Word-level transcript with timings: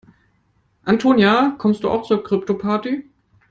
Antonia, 0.83 1.53
kommst 1.59 1.83
du 1.83 1.89
auch 1.91 2.01
zur 2.01 2.23
Kryptoparty? 2.23 3.07